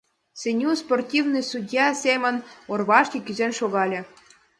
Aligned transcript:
Сеню 0.41 0.71
спортивный 0.83 1.45
судья 1.51 1.85
семын 2.03 2.35
орвашке 2.73 3.19
кӱзен 3.25 3.51
шогале. 3.59 3.99